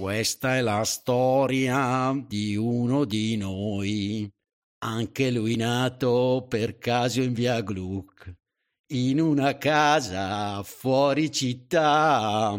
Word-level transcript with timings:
Questa 0.00 0.56
è 0.56 0.62
la 0.62 0.82
storia 0.84 2.18
di 2.26 2.56
uno 2.56 3.04
di 3.04 3.36
noi, 3.36 4.26
anche 4.78 5.30
lui 5.30 5.56
nato 5.56 6.46
per 6.48 6.78
caso 6.78 7.20
in 7.20 7.34
via 7.34 7.60
Gluck, 7.60 8.32
in 8.94 9.20
una 9.20 9.58
casa 9.58 10.62
fuori 10.62 11.30
città, 11.30 12.58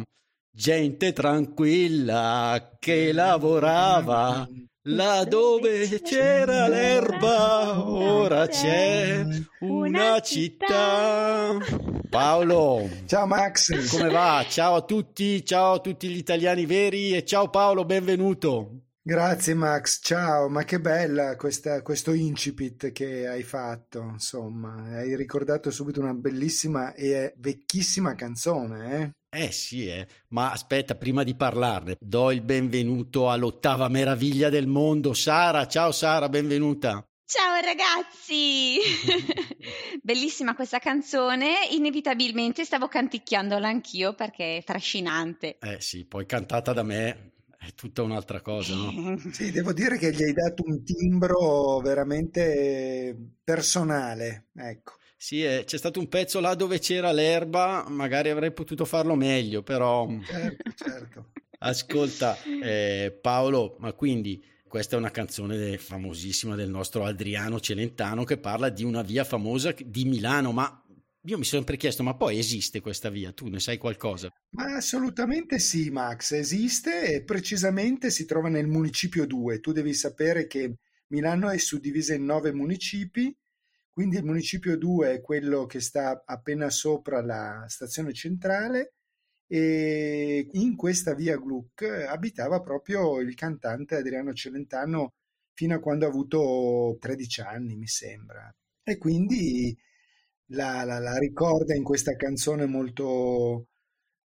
gente 0.55 1.13
tranquilla 1.13 2.77
che 2.77 3.11
lavorava. 3.11 4.47
Là 4.85 5.25
dove 5.25 6.01
c'era 6.01 6.67
l'erba, 6.67 7.87
ora 7.87 8.47
c'è 8.47 9.23
una 9.59 10.19
città. 10.21 11.55
Paolo. 12.09 12.89
Ciao 13.05 13.27
Max. 13.27 13.95
Come 13.95 14.09
va? 14.09 14.43
Ciao 14.49 14.73
a 14.73 14.81
tutti, 14.81 15.45
ciao 15.45 15.73
a 15.73 15.79
tutti 15.79 16.07
gli 16.07 16.17
italiani 16.17 16.65
veri 16.65 17.15
e 17.15 17.23
ciao 17.23 17.51
Paolo, 17.51 17.85
benvenuto. 17.85 18.85
Grazie 19.03 19.53
Max, 19.53 19.99
ciao, 20.01 20.49
ma 20.49 20.63
che 20.63 20.79
bella 20.79 21.35
questa, 21.35 21.83
questo 21.83 22.13
incipit 22.13 22.91
che 22.91 23.27
hai 23.27 23.43
fatto, 23.43 24.01
insomma, 24.01 24.97
hai 24.97 25.15
ricordato 25.15 25.69
subito 25.69 26.01
una 26.01 26.15
bellissima 26.15 26.95
e 26.95 27.35
vecchissima 27.37 28.15
canzone, 28.15 28.99
eh? 28.99 29.11
Eh 29.33 29.53
sì, 29.53 29.87
eh. 29.87 30.05
ma 30.31 30.51
aspetta, 30.51 30.95
prima 30.95 31.23
di 31.23 31.35
parlarne, 31.35 31.95
do 32.01 32.31
il 32.31 32.41
benvenuto 32.41 33.29
all'ottava 33.29 33.87
meraviglia 33.87 34.49
del 34.49 34.67
mondo, 34.67 35.13
Sara. 35.13 35.67
Ciao 35.67 35.93
Sara, 35.93 36.27
benvenuta. 36.27 37.01
Ciao 37.23 37.61
ragazzi! 37.61 38.75
Bellissima 40.03 40.53
questa 40.53 40.79
canzone, 40.79 41.59
inevitabilmente 41.71 42.65
stavo 42.65 42.89
canticchiandola 42.89 43.69
anch'io 43.69 44.13
perché 44.15 44.57
è 44.57 44.63
trascinante. 44.65 45.57
Eh 45.61 45.79
sì, 45.79 46.03
poi 46.03 46.25
cantata 46.25 46.73
da 46.73 46.83
me 46.83 47.31
è 47.57 47.73
tutta 47.73 48.01
un'altra 48.01 48.41
cosa, 48.41 48.75
no? 48.75 49.17
sì, 49.31 49.49
devo 49.51 49.71
dire 49.71 49.97
che 49.97 50.11
gli 50.11 50.23
hai 50.23 50.33
dato 50.33 50.63
un 50.65 50.83
timbro 50.83 51.79
veramente 51.79 53.15
personale, 53.41 54.47
ecco. 54.55 54.95
Sì, 55.21 55.43
eh, 55.43 55.65
c'è 55.67 55.77
stato 55.77 55.99
un 55.99 56.07
pezzo 56.07 56.39
là 56.39 56.55
dove 56.55 56.79
c'era 56.79 57.11
l'erba, 57.11 57.85
magari 57.87 58.31
avrei 58.31 58.51
potuto 58.51 58.85
farlo 58.85 59.13
meglio, 59.13 59.61
però... 59.61 60.09
Certo, 60.25 60.71
certo. 60.75 61.31
Ascolta, 61.59 62.41
eh, 62.41 63.15
Paolo, 63.21 63.75
ma 63.77 63.93
quindi 63.93 64.43
questa 64.67 64.95
è 64.95 64.97
una 64.97 65.11
canzone 65.11 65.77
famosissima 65.77 66.55
del 66.55 66.71
nostro 66.71 67.05
Adriano 67.05 67.59
Celentano 67.59 68.23
che 68.23 68.39
parla 68.39 68.69
di 68.69 68.83
una 68.83 69.03
via 69.03 69.23
famosa 69.23 69.75
di 69.85 70.05
Milano, 70.05 70.51
ma 70.53 70.83
io 71.25 71.37
mi 71.37 71.43
sono 71.43 71.61
sempre 71.61 71.77
chiesto, 71.77 72.01
ma 72.01 72.15
poi 72.15 72.39
esiste 72.39 72.81
questa 72.81 73.11
via? 73.11 73.31
Tu 73.31 73.47
ne 73.47 73.59
sai 73.59 73.77
qualcosa? 73.77 74.27
Ma 74.55 74.75
assolutamente 74.75 75.59
sì, 75.59 75.91
Max, 75.91 76.31
esiste 76.31 77.13
e 77.13 77.23
precisamente 77.23 78.09
si 78.09 78.25
trova 78.25 78.49
nel 78.49 78.65
municipio 78.65 79.27
2. 79.27 79.59
Tu 79.59 79.71
devi 79.71 79.93
sapere 79.93 80.47
che 80.47 80.77
Milano 81.09 81.51
è 81.51 81.59
suddivisa 81.59 82.15
in 82.15 82.25
nove 82.25 82.51
municipi, 82.51 83.31
quindi 83.93 84.17
il 84.17 84.23
municipio 84.23 84.77
2 84.77 85.13
è 85.13 85.21
quello 85.21 85.65
che 85.65 85.79
sta 85.79 86.23
appena 86.25 86.69
sopra 86.69 87.21
la 87.21 87.65
stazione 87.67 88.13
centrale 88.13 88.93
e 89.47 90.47
in 90.53 90.75
questa 90.77 91.13
via 91.13 91.37
Gluck 91.37 91.83
abitava 92.07 92.61
proprio 92.61 93.19
il 93.19 93.35
cantante 93.35 93.95
Adriano 93.97 94.33
Celentano 94.33 95.13
fino 95.53 95.75
a 95.75 95.79
quando 95.79 96.05
ha 96.05 96.09
avuto 96.09 96.97
13 96.99 97.41
anni, 97.41 97.75
mi 97.75 97.87
sembra. 97.87 98.49
E 98.83 98.97
quindi 98.97 99.77
la, 100.51 100.83
la, 100.83 100.99
la 100.99 101.17
ricorda 101.17 101.75
in 101.75 101.83
questa 101.83 102.15
canzone 102.15 102.65
molto, 102.65 103.67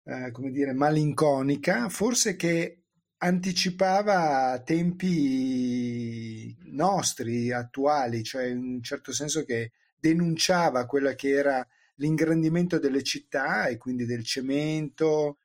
eh, 0.04 0.30
come 0.30 0.50
dire, 0.50 0.74
malinconica, 0.74 1.88
forse 1.88 2.36
che 2.36 2.83
anticipava 3.24 4.60
tempi 4.62 6.54
nostri, 6.72 7.50
attuali, 7.52 8.22
cioè 8.22 8.44
in 8.44 8.58
un 8.58 8.82
certo 8.82 9.12
senso 9.12 9.44
che 9.44 9.72
denunciava 9.96 10.84
quella 10.84 11.14
che 11.14 11.30
era 11.30 11.66
l'ingrandimento 11.96 12.78
delle 12.78 13.02
città 13.02 13.66
e 13.66 13.78
quindi 13.78 14.04
del 14.04 14.24
cemento, 14.24 15.38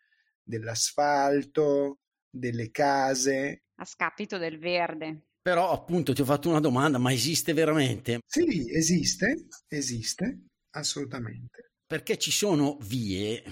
dell'asfalto, 0.43 1.99
delle 2.29 2.69
case. 2.69 3.63
A 3.75 3.85
scapito 3.85 4.37
del 4.37 4.59
verde. 4.59 5.27
Però 5.41 5.71
appunto 5.71 6.11
ti 6.11 6.21
ho 6.21 6.25
fatto 6.25 6.49
una 6.49 6.59
domanda, 6.59 6.97
ma 6.97 7.13
esiste 7.13 7.53
veramente? 7.53 8.19
Sì, 8.25 8.69
esiste, 8.75 9.47
esiste, 9.69 10.47
assolutamente. 10.71 11.68
Perché 11.89 12.19
ci 12.19 12.29
sono 12.29 12.77
vie 12.81 13.43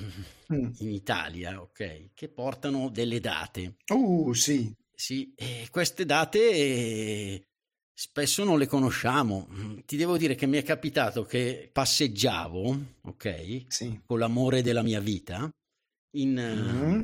mm. 0.53 0.69
in 0.77 0.91
Italia, 0.91 1.59
ok, 1.59 2.11
che 2.13 2.29
portano 2.29 2.89
delle 2.89 3.19
date. 3.19 3.77
Uh, 3.87 4.31
sì. 4.33 4.71
Sì, 4.93 5.33
e 5.35 5.67
queste 5.71 6.05
date 6.05 7.47
Spesso 7.99 8.43
non 8.43 8.59
le 8.59 8.67
conosciamo. 8.67 9.47
Mm, 9.49 9.79
ti 9.87 9.97
devo 9.97 10.17
dire 10.17 10.35
che 10.35 10.45
mi 10.45 10.57
è 10.57 10.61
capitato 10.61 11.23
che 11.23 11.67
passeggiavo, 11.73 12.79
ok? 13.01 13.65
Sì. 13.69 14.01
Con 14.05 14.19
l'amore 14.19 14.61
della 14.61 14.83
mia 14.83 14.99
vita 14.99 15.49
in, 16.11 16.33
mm-hmm. 16.35 17.01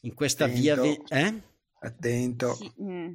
in 0.00 0.14
questa 0.14 0.46
Attento. 0.46 0.60
via. 0.60 0.74
Ve- 0.74 1.02
eh? 1.10 1.42
Attento. 1.78 2.54
Sì. 2.56 2.72
Mm. 2.82 3.12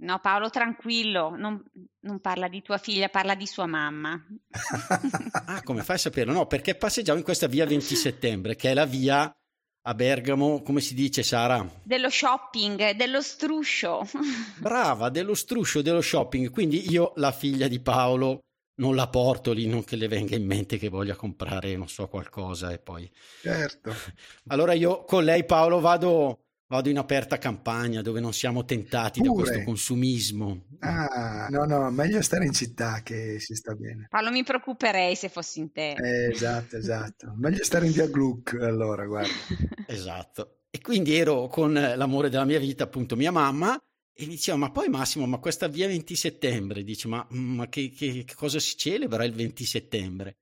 No, 0.00 0.20
Paolo, 0.20 0.48
tranquillo, 0.48 1.34
non, 1.36 1.60
non, 2.00 2.20
parla 2.20 2.46
di 2.46 2.62
tua 2.62 2.78
figlia, 2.78 3.08
parla 3.08 3.34
di 3.34 3.46
sua 3.46 3.66
mamma. 3.66 4.20
ah, 5.46 5.62
come 5.62 5.82
fai 5.82 5.96
a 5.96 5.98
saperlo? 5.98 6.32
No, 6.32 6.46
perché 6.46 6.76
passeggiavo 6.76 7.18
in 7.18 7.24
questa 7.24 7.48
via 7.48 7.66
20 7.66 7.96
settembre, 7.96 8.54
che 8.54 8.70
è 8.70 8.74
la 8.74 8.84
via 8.84 9.34
a 9.82 9.94
Bergamo, 9.94 10.62
come 10.62 10.80
si 10.80 10.94
dice 10.94 11.24
Sara? 11.24 11.68
Dello 11.82 12.10
shopping, 12.10 12.92
dello 12.92 13.20
struscio. 13.20 14.06
Brava, 14.60 15.08
dello 15.08 15.34
struscio, 15.34 15.82
dello 15.82 16.02
shopping. 16.02 16.50
Quindi 16.50 16.90
io, 16.90 17.12
la 17.16 17.32
figlia 17.32 17.66
di 17.66 17.80
Paolo, 17.80 18.40
non 18.76 18.94
la 18.94 19.08
porto 19.08 19.52
lì, 19.52 19.66
non 19.66 19.82
che 19.82 19.96
le 19.96 20.06
venga 20.06 20.36
in 20.36 20.46
mente 20.46 20.78
che 20.78 20.88
voglia 20.88 21.16
comprare, 21.16 21.76
non 21.76 21.88
so, 21.88 22.06
qualcosa 22.06 22.70
e 22.70 22.78
poi... 22.78 23.10
Certo. 23.42 23.92
Allora 24.48 24.74
io 24.74 25.02
con 25.02 25.24
lei, 25.24 25.44
Paolo, 25.44 25.80
vado 25.80 26.47
vado 26.68 26.90
in 26.90 26.98
aperta 26.98 27.38
campagna 27.38 28.02
dove 28.02 28.20
non 28.20 28.32
siamo 28.32 28.64
tentati 28.64 29.20
Pure. 29.20 29.32
da 29.32 29.42
questo 29.42 29.64
consumismo. 29.64 30.66
Ah, 30.80 31.48
no, 31.50 31.64
no, 31.64 31.90
meglio 31.90 32.20
stare 32.22 32.44
in 32.44 32.52
città 32.52 33.00
che 33.02 33.40
si 33.40 33.54
sta 33.54 33.74
bene. 33.74 34.06
Paolo, 34.08 34.30
mi 34.30 34.44
preoccuperei 34.44 35.16
se 35.16 35.28
fossi 35.28 35.60
in 35.60 35.72
te. 35.72 35.92
Eh, 35.92 36.30
esatto, 36.30 36.76
esatto. 36.76 37.34
meglio 37.36 37.64
stare 37.64 37.86
in 37.86 37.92
via 37.92 38.06
Gluck 38.06 38.54
allora, 38.60 39.06
guarda. 39.06 39.32
esatto. 39.88 40.60
E 40.70 40.80
quindi 40.80 41.16
ero 41.16 41.48
con 41.48 41.72
l'amore 41.72 42.28
della 42.28 42.44
mia 42.44 42.58
vita, 42.58 42.84
appunto 42.84 43.16
mia 43.16 43.32
mamma, 43.32 43.74
e 44.12 44.24
mi 44.24 44.32
diceva, 44.32 44.58
ma 44.58 44.70
poi 44.70 44.88
Massimo, 44.88 45.26
ma 45.26 45.38
questa 45.38 45.68
via 45.68 45.86
20 45.86 46.14
settembre, 46.14 46.82
dice, 46.82 47.08
ma, 47.08 47.26
ma 47.30 47.66
che, 47.68 47.88
che, 47.90 48.24
che 48.24 48.34
cosa 48.34 48.58
si 48.58 48.76
celebra 48.76 49.24
il 49.24 49.32
20 49.32 49.64
settembre? 49.64 50.36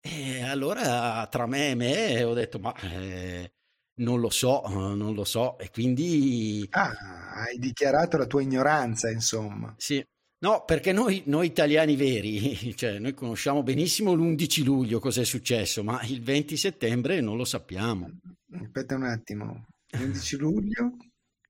E 0.00 0.42
allora 0.42 1.26
tra 1.30 1.46
me 1.46 1.70
e 1.70 1.74
me 1.74 2.22
ho 2.22 2.32
detto, 2.32 2.58
ma... 2.58 2.74
Eh, 2.80 3.52
non 4.00 4.20
lo 4.20 4.30
so, 4.30 4.62
non 4.68 5.14
lo 5.14 5.24
so, 5.24 5.58
e 5.58 5.70
quindi... 5.70 6.66
Ah, 6.70 6.92
hai 7.34 7.58
dichiarato 7.58 8.16
la 8.16 8.26
tua 8.26 8.42
ignoranza, 8.42 9.10
insomma. 9.10 9.74
Sì, 9.78 10.04
no, 10.40 10.64
perché 10.64 10.92
noi, 10.92 11.22
noi 11.26 11.46
italiani 11.46 11.96
veri, 11.96 12.74
cioè 12.76 12.98
noi 12.98 13.14
conosciamo 13.14 13.62
benissimo 13.62 14.12
l'11 14.12 14.64
luglio 14.64 14.98
cosa 15.00 15.20
è 15.20 15.24
successo, 15.24 15.82
ma 15.82 16.02
il 16.02 16.22
20 16.22 16.56
settembre 16.56 17.20
non 17.20 17.36
lo 17.36 17.44
sappiamo. 17.44 18.10
Aspetta 18.52 18.94
un 18.94 19.04
attimo, 19.04 19.66
l'11 19.96 20.38
luglio? 20.38 20.96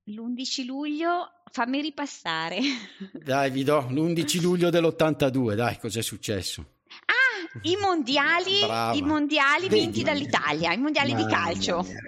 L'11 0.05 0.65
luglio, 0.65 1.29
fammi 1.51 1.81
ripassare. 1.81 2.59
Dai, 3.13 3.51
vi 3.51 3.63
do 3.63 3.87
l'11 3.89 4.41
luglio 4.41 4.71
dell'82, 4.71 5.55
dai, 5.55 5.79
cos'è 5.79 6.03
successo? 6.03 6.79
I 7.62 7.76
mondiali, 7.76 8.61
i 8.97 9.02
mondiali 9.02 9.69
vinti 9.69 10.02
dall'Italia, 10.02 10.73
i 10.73 10.79
mondiali 10.79 11.14
di 11.14 11.26
calcio. 11.26 11.82
Mia, 11.82 11.99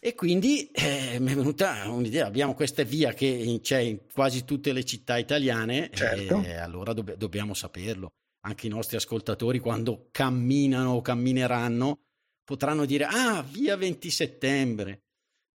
e 0.00 0.14
quindi 0.14 0.70
eh, 0.70 1.18
mi 1.20 1.32
è 1.32 1.34
venuta 1.34 1.88
un'idea, 1.90 2.26
abbiamo 2.26 2.54
questa 2.54 2.82
via 2.84 3.12
che 3.12 3.58
c'è 3.62 3.78
in 3.78 4.00
quasi 4.12 4.44
tutte 4.44 4.72
le 4.72 4.84
città 4.84 5.18
italiane 5.18 5.90
certo. 5.92 6.42
e 6.42 6.56
allora 6.56 6.92
dobb- 6.92 7.14
dobbiamo 7.14 7.54
saperlo. 7.54 8.12
Anche 8.46 8.66
i 8.66 8.70
nostri 8.70 8.96
ascoltatori 8.96 9.58
quando 9.58 10.08
camminano 10.10 10.92
o 10.92 11.00
cammineranno 11.00 11.98
potranno 12.44 12.84
dire 12.84 13.04
ah 13.04 13.42
via 13.42 13.76
20 13.76 14.10
settembre 14.10 15.02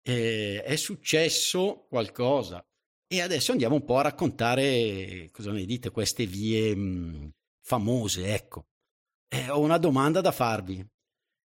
eh, 0.03 0.63
è 0.63 0.75
successo 0.75 1.85
qualcosa 1.87 2.65
E 3.07 3.21
adesso 3.21 3.51
andiamo 3.51 3.75
un 3.75 3.85
po' 3.85 3.97
a 3.97 4.03
raccontare, 4.03 5.29
cosa 5.31 5.51
ne 5.51 5.65
dite, 5.65 5.91
queste 5.91 6.25
vie 6.25 6.75
mh, 6.75 7.29
famose, 7.61 8.33
ecco. 8.33 8.65
Eh, 9.33 9.49
ho 9.49 9.59
una 9.61 9.77
domanda 9.77 10.19
da 10.19 10.33
farvi, 10.33 10.85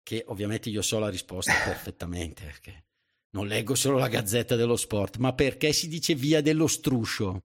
che 0.03 0.25
ovviamente 0.27 0.69
io 0.69 0.83
so 0.83 0.99
la 0.99 1.09
risposta 1.09 1.53
perfettamente, 1.65 2.43
perché 2.45 2.87
non 3.31 3.47
leggo 3.47 3.77
solo 3.77 3.99
la 3.99 4.09
Gazzetta 4.09 4.57
dello 4.57 4.77
Sport, 4.77 5.19
ma 5.19 5.33
perché 5.33 5.73
si 5.73 5.87
dice 5.87 6.15
via 6.15 6.41
dello 6.41 6.67
struscio? 6.67 7.41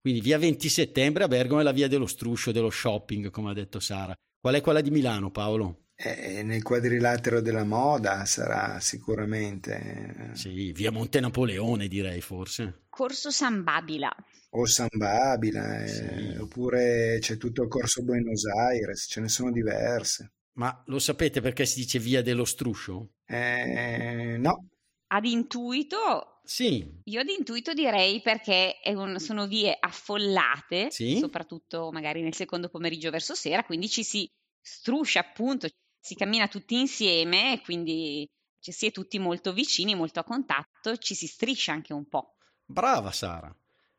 Quindi 0.00 0.20
via 0.20 0.38
20 0.38 0.68
settembre 0.68 1.24
a 1.24 1.28
Bergamo 1.28 1.60
è 1.60 1.64
la 1.64 1.72
via 1.72 1.88
dello 1.88 2.06
struscio, 2.06 2.52
dello 2.52 2.70
shopping, 2.70 3.30
come 3.30 3.50
ha 3.50 3.54
detto 3.54 3.80
Sara. 3.80 4.14
Qual 4.40 4.54
è 4.54 4.60
quella 4.60 4.82
di 4.82 4.90
Milano, 4.90 5.30
Paolo? 5.30 5.86
Eh, 5.96 6.42
nel 6.42 6.62
quadrilatero 6.62 7.40
della 7.40 7.64
moda 7.64 8.24
sarà 8.26 8.78
sicuramente. 8.80 10.32
Sì, 10.34 10.72
via 10.72 10.90
Monte 10.90 11.20
Napoleone 11.20 11.88
direi 11.88 12.20
forse. 12.20 12.82
Corso 12.90 13.30
San 13.30 13.62
Babila. 13.64 14.14
O 14.56 14.66
San 14.66 14.88
Babila, 14.92 15.82
eh, 15.82 15.88
sì. 15.88 16.36
oppure 16.38 17.18
c'è 17.20 17.36
tutto 17.36 17.62
il 17.62 17.68
Corso 17.68 18.02
Buenos 18.02 18.44
Aires, 18.46 19.06
ce 19.08 19.20
ne 19.20 19.28
sono 19.28 19.50
diverse. 19.50 20.32
Ma 20.52 20.82
lo 20.86 21.00
sapete 21.00 21.40
perché 21.40 21.66
si 21.66 21.80
dice 21.80 21.98
via 21.98 22.22
dello 22.22 22.44
struscio? 22.44 23.14
Eh, 23.26 24.36
no. 24.38 24.68
Ad 25.08 25.24
intuito 25.24 26.34
sì. 26.44 27.00
Io 27.04 27.20
ad 27.20 27.28
intuito 27.28 27.72
direi 27.72 28.20
perché 28.20 28.76
un, 28.84 29.18
sono 29.18 29.46
vie 29.46 29.74
affollate, 29.78 30.90
sì. 30.90 31.16
soprattutto 31.16 31.90
magari 31.90 32.20
nel 32.20 32.34
secondo 32.34 32.68
pomeriggio 32.68 33.10
verso 33.10 33.34
sera, 33.34 33.64
quindi 33.64 33.88
ci 33.88 34.04
si 34.04 34.30
struscia 34.60 35.20
appunto, 35.20 35.68
si 35.98 36.14
cammina 36.14 36.46
tutti 36.46 36.78
insieme 36.78 37.54
e 37.54 37.60
quindi 37.62 38.28
cioè, 38.60 38.74
si 38.74 38.86
è 38.86 38.92
tutti 38.92 39.18
molto 39.18 39.54
vicini, 39.54 39.94
molto 39.94 40.20
a 40.20 40.24
contatto, 40.24 40.96
ci 40.98 41.14
si 41.14 41.26
striscia 41.26 41.72
anche 41.72 41.94
un 41.94 42.06
po'. 42.06 42.36
Brava 42.66 43.10
Sara. 43.10 43.54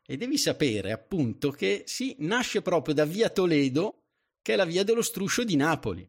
E 0.06 0.18
devi 0.18 0.38
sapere 0.38 0.92
appunto 0.92 1.50
che 1.52 1.84
sì, 1.88 2.16
nasce 2.20 2.62
proprio 2.62 2.94
da 2.94 3.06
via 3.06 3.30
Toledo, 3.30 4.04
che 4.42 4.54
è 4.54 4.56
la 4.56 4.66
via 4.66 4.84
dello 4.84 5.02
struscio 5.02 5.44
di 5.44 5.56
Napoli. 5.56 6.08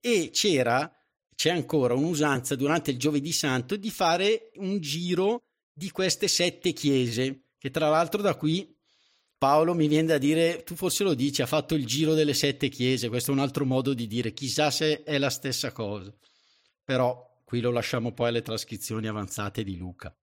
E 0.00 0.30
c'era, 0.32 0.90
c'è 1.34 1.50
ancora 1.50 1.94
un'usanza 1.94 2.54
durante 2.54 2.92
il 2.92 2.98
giovedì 2.98 3.32
santo 3.32 3.76
di 3.76 3.90
fare 3.90 4.50
un 4.56 4.80
giro 4.80 5.42
di 5.72 5.90
queste 5.90 6.28
sette 6.28 6.72
chiese, 6.72 7.46
che 7.58 7.70
tra 7.70 7.88
l'altro 7.88 8.22
da 8.22 8.34
qui 8.36 8.72
Paolo 9.42 9.74
mi 9.74 9.88
viene 9.88 10.06
da 10.06 10.18
dire, 10.18 10.62
tu 10.62 10.76
forse 10.76 11.02
lo 11.02 11.14
dici, 11.14 11.42
ha 11.42 11.46
fatto 11.46 11.74
il 11.74 11.84
giro 11.84 12.14
delle 12.14 12.34
sette 12.34 12.68
chiese, 12.68 13.08
questo 13.08 13.32
è 13.32 13.34
un 13.34 13.40
altro 13.40 13.64
modo 13.64 13.92
di 13.92 14.06
dire, 14.06 14.32
chissà 14.32 14.70
se 14.70 15.02
è 15.02 15.18
la 15.18 15.30
stessa 15.30 15.72
cosa. 15.72 16.14
Però 16.84 17.42
qui 17.42 17.60
lo 17.60 17.72
lasciamo 17.72 18.12
poi 18.12 18.28
alle 18.28 18.42
trascrizioni 18.42 19.08
avanzate 19.08 19.64
di 19.64 19.76
Luca. 19.76 20.16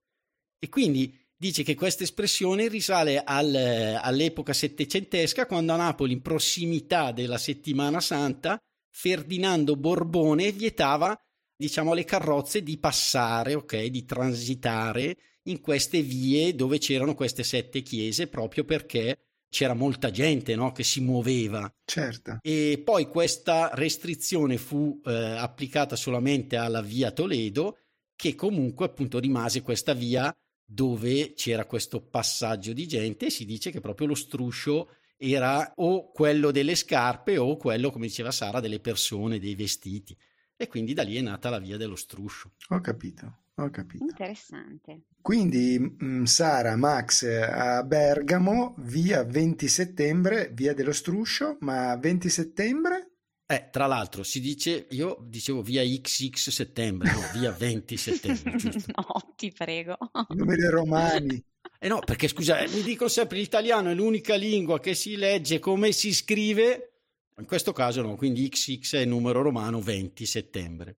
E 0.58 0.70
quindi 0.70 1.14
dice 1.40 1.64
che 1.64 1.74
questa 1.74 2.04
espressione 2.04 2.68
risale 2.68 3.24
al, 3.24 3.56
all'epoca 3.56 4.52
settecentesca, 4.52 5.46
quando 5.46 5.72
a 5.72 5.78
Napoli, 5.78 6.12
in 6.12 6.22
prossimità 6.22 7.14
della 7.14 7.38
settimana 7.38 8.02
santa, 8.02 8.62
Ferdinando 8.92 9.78
Borbone 9.78 10.52
vietava, 10.52 11.18
diciamo, 11.56 11.94
alle 11.94 12.04
carrozze 12.04 12.62
di 12.62 12.78
passare, 12.78 13.56
ok, 13.56 13.86
di 13.86 14.04
transitare 14.04 15.18
in 15.44 15.62
queste 15.62 16.02
vie 16.02 16.54
dove 16.54 16.78
c'erano 16.78 17.16
queste 17.16 17.44
sette 17.44 17.82
chiese 17.82 18.28
proprio 18.28 18.66
perché 18.66 19.20
c'era 19.50 19.74
molta 19.74 20.12
gente 20.12 20.56
no, 20.56 20.74
che 20.74 20.84
si 20.84 21.00
muoveva. 21.00 21.74
Certo. 21.86 22.40
E 22.42 22.82
poi 22.84 23.08
questa 23.08 23.72
restrizione 23.74 24.58
fu 24.58 25.00
eh, 25.06 25.12
applicata 25.12 25.96
solamente 25.96 26.58
alla 26.58 26.82
via 26.82 27.12
Toledo, 27.12 27.78
che 28.16 28.36
comunque 28.36 28.86
appunto 28.86 29.20
rimase 29.20 29.62
questa 29.62 29.94
via 29.94 30.36
dove 30.72 31.34
c'era 31.34 31.66
questo 31.66 32.00
passaggio 32.00 32.74
di 32.74 32.88
gente 32.88 33.26
e 33.26 33.30
si 33.32 33.46
dice 33.46 33.72
che 33.72 33.82
proprio 33.82 34.06
lo 34.06 34.14
struscio 34.14 34.90
era 35.18 35.74
o 35.78 36.12
quello 36.12 36.52
delle 36.52 36.76
scarpe 36.76 37.38
o 37.38 37.58
quello, 37.58 37.90
come 37.90 38.06
diceva 38.06 38.30
Sara, 38.30 38.60
delle 38.60 38.80
persone, 38.80 39.40
dei 39.40 39.56
vestiti. 39.56 40.16
E 40.56 40.68
quindi 40.68 40.94
da 40.94 41.02
lì 41.02 41.16
è 41.16 41.22
nata 41.22 41.50
la 41.50 41.58
via 41.58 41.76
dello 41.76 41.96
struscio. 41.96 42.52
Ho 42.70 42.80
capito. 42.82 43.40
Ho 43.56 43.70
capito. 43.72 44.04
Interessante. 44.04 45.06
Quindi 45.22 45.78
mh, 45.80 46.06
mm, 46.06 46.24
Sara, 46.24 46.76
Max 46.76 47.24
a 47.24 47.84
Bergamo, 47.84 48.76
via 48.78 49.24
20 49.24 49.68
settembre, 49.68 50.52
via 50.54 50.74
dello 50.74 50.94
Struscio, 50.94 51.58
ma 51.62 51.96
20 51.98 52.30
settembre? 52.30 53.09
Eh, 53.52 53.70
tra 53.72 53.88
l'altro 53.88 54.22
si 54.22 54.40
dice, 54.40 54.86
io 54.92 55.18
dicevo 55.28 55.64
via 55.64 55.82
XX 55.82 56.52
settembre, 56.52 57.12
no, 57.12 57.20
via 57.34 57.50
20 57.50 57.98
settembre. 57.98 58.54
Giusto? 58.62 58.92
no, 58.96 59.34
ti 59.36 59.52
prego. 59.52 59.98
Numeri 60.36 60.68
romani. 60.68 61.44
Eh 61.80 61.88
no, 61.88 61.98
perché 61.98 62.28
scusa, 62.28 62.64
mi 62.68 62.84
dico 62.84 63.08
sempre 63.08 63.40
l'italiano 63.40 63.90
è 63.90 63.96
l'unica 63.96 64.36
lingua 64.36 64.80
che 64.80 64.94
si 64.94 65.16
legge 65.16 65.58
come 65.58 65.94
si 65.94 66.14
scrive, 66.14 66.92
in 67.40 67.46
questo 67.46 67.74
caso 67.74 68.04
no, 68.04 68.16
quindi 68.16 68.48
XX 68.48 68.98
è 68.98 69.06
numero 69.06 69.42
romano 69.42 69.82
20 69.82 70.28
settembre. 70.28 70.98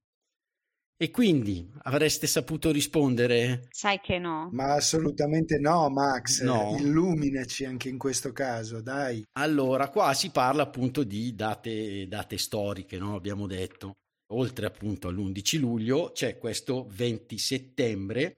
E 1.02 1.10
quindi 1.10 1.68
avreste 1.82 2.28
saputo 2.28 2.70
rispondere? 2.70 3.66
Sai 3.72 4.00
che 4.02 4.20
no. 4.20 4.50
Ma 4.52 4.76
assolutamente 4.76 5.58
no, 5.58 5.90
Max. 5.90 6.44
No. 6.44 6.78
Illuminaci 6.78 7.66
anche 7.66 7.90
in 7.90 7.98
questo 7.98 8.32
caso, 8.32 8.84
dai. 8.84 9.26
Allora, 9.40 9.90
qua 9.90 10.14
si 10.14 10.30
parla 10.30 10.62
appunto 10.62 11.02
di 11.02 11.34
date, 11.34 12.08
date 12.08 12.38
storiche, 12.38 13.00
no? 13.00 13.16
Abbiamo 13.16 13.48
detto. 13.48 13.94
Oltre 14.34 14.68
appunto 14.68 15.08
all'11 15.08 15.58
luglio 15.58 16.12
c'è 16.12 16.38
questo 16.38 16.86
20 16.92 17.36
settembre 17.40 18.36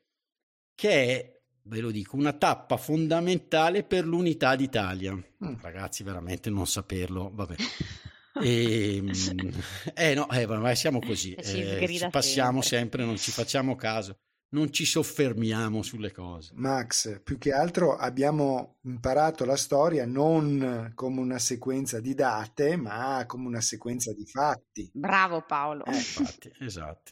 che 0.74 0.90
è, 0.90 1.40
ve 1.64 1.82
lo 1.82 1.92
dico, 1.92 2.16
una 2.16 2.32
tappa 2.32 2.78
fondamentale 2.78 3.84
per 3.84 4.06
l'unità 4.06 4.56
d'Italia. 4.56 5.14
Mm. 5.14 5.56
Ragazzi, 5.60 6.04
veramente 6.04 6.50
non 6.50 6.66
saperlo, 6.66 7.30
vabbè. 7.34 7.56
E, 8.42 8.98
ehm, 8.98 9.12
eh 9.94 10.14
no, 10.16 10.30
eh, 10.30 10.46
ma 10.48 10.74
siamo 10.76 11.00
così, 11.00 11.34
eh, 11.34 11.44
ci 11.44 12.08
passiamo 12.10 12.62
sempre. 12.62 12.78
sempre, 12.78 13.06
non 13.06 13.18
ci 13.18 13.32
facciamo 13.32 13.76
caso, 13.76 14.18
non 14.54 14.72
ci 14.72 14.86
soffermiamo 14.86 15.82
sulle 15.84 16.12
cose. 16.12 16.52
Max, 16.56 17.22
più 17.22 17.38
che 17.38 17.52
altro 17.52 17.96
abbiamo 17.96 18.78
imparato 18.82 19.46
la 19.46 19.56
storia 19.56 20.06
non 20.06 20.92
come 20.96 21.20
una 21.20 21.40
sequenza 21.40 22.00
di 22.00 22.14
date, 22.16 22.76
ma 22.76 23.24
come 23.28 23.48
una 23.48 23.62
sequenza 23.62 24.12
di 24.14 24.26
fatti. 24.26 24.90
Bravo 24.94 25.44
Paolo. 25.46 25.86
Eh, 25.86 25.94
infatti, 25.94 26.52
esatto. 26.60 27.12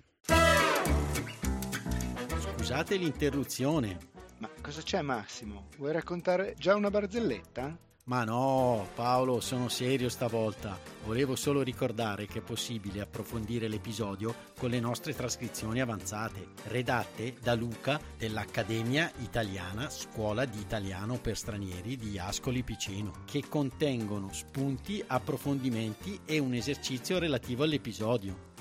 Scusate 2.56 2.96
l'interruzione. 2.96 4.10
Ma 4.38 4.50
cosa 4.60 4.82
c'è 4.82 5.02
Massimo? 5.02 5.68
Vuoi 5.78 5.92
raccontare 5.92 6.56
già 6.58 6.74
una 6.74 6.90
barzelletta? 6.90 7.78
Ma 8.12 8.26
no, 8.26 8.90
Paolo, 8.94 9.40
sono 9.40 9.70
serio 9.70 10.10
stavolta. 10.10 10.78
Volevo 11.06 11.38
solo 11.38 11.62
ricordare 11.62 12.26
che 12.26 12.40
è 12.40 12.42
possibile 12.42 13.00
approfondire 13.00 13.70
l'episodio 13.70 14.36
con 14.58 14.70
le 14.70 14.82
nostre 14.82 15.16
trascrizioni 15.16 15.80
avanzate, 15.80 16.48
redatte 16.64 17.36
da 17.42 17.54
Luca 17.54 18.02
dell'Accademia 18.18 19.10
Italiana 19.20 19.90
Scuola 19.90 20.44
di 20.44 20.60
Italiano 20.60 21.20
per 21.20 21.38
Stranieri 21.38 21.96
di 21.96 22.20
Ascoli 22.20 22.64
Piceno, 22.64 23.14
che 23.24 23.48
contengono 23.48 24.28
spunti, 24.34 25.02
approfondimenti 25.08 26.20
e 26.26 26.38
un 26.38 26.54
esercizio 26.54 27.18
relativo 27.18 27.64
all'episodio. 27.64 28.51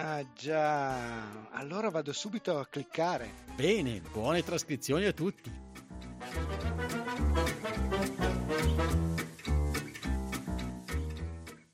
Ah 0.00 0.24
già, 0.32 1.50
allora 1.50 1.90
vado 1.90 2.12
subito 2.12 2.56
a 2.56 2.66
cliccare. 2.68 3.46
Bene, 3.56 4.00
buone 4.12 4.44
trascrizioni 4.44 5.06
a 5.06 5.12
tutti. 5.12 5.50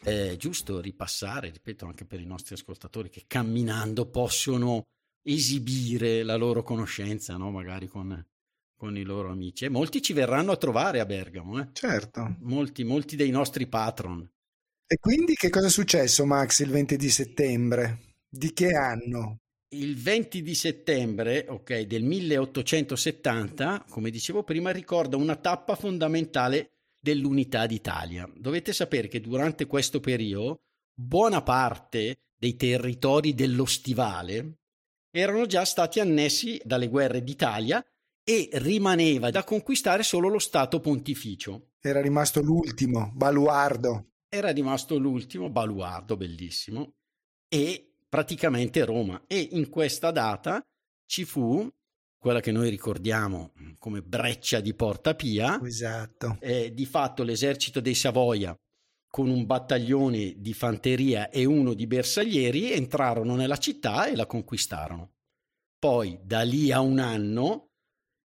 È 0.02 0.36
giusto 0.38 0.80
ripassare, 0.80 1.50
ripeto 1.50 1.84
anche 1.84 2.06
per 2.06 2.18
i 2.18 2.24
nostri 2.24 2.54
ascoltatori, 2.54 3.10
che 3.10 3.24
camminando 3.26 4.08
possono 4.08 4.84
esibire 5.22 6.22
la 6.22 6.36
loro 6.36 6.62
conoscenza, 6.62 7.36
no? 7.36 7.50
magari 7.50 7.88
con, 7.88 8.26
con, 8.74 8.96
i 8.96 9.02
loro 9.02 9.32
amici. 9.32 9.66
E 9.66 9.68
molti 9.68 10.00
ci 10.00 10.14
verranno 10.14 10.52
a 10.52 10.56
trovare 10.56 11.00
a 11.00 11.04
Bergamo. 11.04 11.60
Eh? 11.60 11.68
Certo. 11.74 12.36
Molti, 12.40 12.84
molti 12.84 13.16
dei 13.16 13.30
nostri 13.30 13.66
patron. 13.66 14.26
E 14.86 14.96
quindi 14.98 15.34
che 15.34 15.50
cosa 15.50 15.66
è 15.66 15.70
successo, 15.70 16.24
Max, 16.24 16.60
il 16.60 16.70
20 16.70 16.96
di 16.96 17.10
settembre? 17.10 18.12
Di 18.36 18.52
che 18.52 18.74
anno? 18.74 19.42
Il 19.74 19.96
20 19.96 20.42
di 20.42 20.56
settembre 20.56 21.46
okay, 21.48 21.86
del 21.86 22.02
1870, 22.02 23.86
come 23.88 24.10
dicevo 24.10 24.42
prima, 24.42 24.72
ricorda 24.72 25.16
una 25.16 25.36
tappa 25.36 25.76
fondamentale 25.76 26.70
dell'unità 27.00 27.64
d'Italia. 27.66 28.28
Dovete 28.34 28.72
sapere 28.72 29.06
che 29.06 29.20
durante 29.20 29.66
questo 29.66 30.00
periodo 30.00 30.62
buona 30.92 31.42
parte 31.42 32.22
dei 32.36 32.56
territori 32.56 33.34
dello 33.34 33.66
Stivale 33.66 34.58
erano 35.12 35.46
già 35.46 35.64
stati 35.64 36.00
annessi 36.00 36.60
dalle 36.64 36.88
guerre 36.88 37.22
d'Italia 37.22 37.86
e 38.24 38.48
rimaneva 38.54 39.30
da 39.30 39.44
conquistare 39.44 40.02
solo 40.02 40.26
lo 40.26 40.40
Stato 40.40 40.80
pontificio. 40.80 41.74
Era 41.80 42.00
rimasto 42.00 42.42
l'ultimo, 42.42 43.12
baluardo. 43.14 44.08
Era 44.28 44.50
rimasto 44.50 44.98
l'ultimo, 44.98 45.50
baluardo, 45.50 46.16
bellissimo, 46.16 46.94
e 47.48 47.93
praticamente 48.14 48.84
Roma. 48.84 49.24
E 49.26 49.48
in 49.52 49.68
questa 49.68 50.12
data 50.12 50.64
ci 51.04 51.24
fu 51.24 51.68
quella 52.16 52.38
che 52.38 52.52
noi 52.52 52.70
ricordiamo 52.70 53.50
come 53.76 54.02
breccia 54.02 54.60
di 54.60 54.72
Porta 54.72 55.16
Pia. 55.16 55.60
Esatto. 55.60 56.36
Eh, 56.38 56.72
di 56.72 56.86
fatto 56.86 57.24
l'esercito 57.24 57.80
dei 57.80 57.96
Savoia 57.96 58.56
con 59.08 59.28
un 59.28 59.44
battaglione 59.46 60.34
di 60.36 60.54
fanteria 60.54 61.28
e 61.28 61.44
uno 61.44 61.74
di 61.74 61.88
bersaglieri 61.88 62.70
entrarono 62.70 63.34
nella 63.34 63.56
città 63.56 64.06
e 64.06 64.14
la 64.14 64.26
conquistarono. 64.26 65.14
Poi 65.76 66.20
da 66.22 66.42
lì 66.42 66.70
a 66.70 66.78
un 66.78 67.00
anno, 67.00 67.70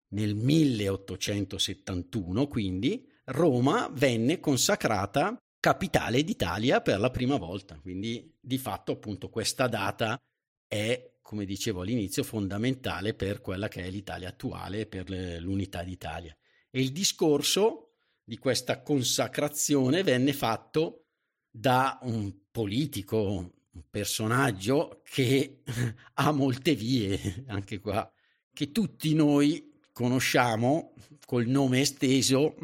nel 0.09 0.35
1871 0.35 2.47
quindi, 2.47 3.07
Roma 3.25 3.88
venne 3.90 4.38
consacrata 4.38 5.35
capitale 5.60 6.22
d'Italia 6.22 6.80
per 6.80 6.98
la 7.00 7.10
prima 7.10 7.36
volta. 7.36 7.78
Quindi 7.80 8.36
di 8.40 8.58
fatto 8.58 8.92
appunto 8.92 9.28
questa 9.28 9.66
data 9.66 10.20
è 10.66 11.18
come 11.28 11.44
dicevo 11.44 11.82
all'inizio, 11.82 12.22
fondamentale 12.22 13.12
per 13.12 13.42
quella 13.42 13.68
che 13.68 13.84
è 13.84 13.90
l'Italia 13.90 14.30
attuale, 14.30 14.86
per 14.86 15.10
l'unità 15.40 15.82
d'Italia. 15.82 16.34
E 16.70 16.80
il 16.80 16.90
discorso 16.90 17.96
di 18.24 18.38
questa 18.38 18.80
consacrazione 18.80 20.02
venne 20.02 20.32
fatto 20.32 21.08
da 21.50 21.98
un 22.00 22.34
politico, 22.50 23.20
un 23.30 23.82
personaggio 23.90 25.02
che 25.04 25.60
ha 26.14 26.32
molte 26.32 26.74
vie, 26.74 27.44
anche 27.48 27.78
qua, 27.78 28.10
che 28.54 28.72
tutti 28.72 29.12
noi 29.12 29.70
conosciamo 29.92 30.94
col 31.26 31.44
nome 31.44 31.80
esteso 31.80 32.56